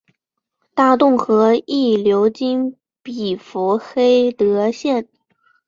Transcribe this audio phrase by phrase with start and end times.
[0.73, 5.07] 大洞河亦流经比弗黑德县。